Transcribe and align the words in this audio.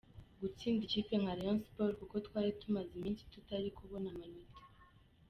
gutsinda 0.41 0.81
ikipe 0.85 1.13
nka 1.21 1.33
Rayon 1.37 1.59
Sports 1.67 1.97
kuko 1.99 2.15
twari 2.25 2.51
tumaze 2.61 2.91
iminsi 2.95 3.21
tutari 3.33 3.69
kubona 3.77 4.07
amanota. 4.13 4.59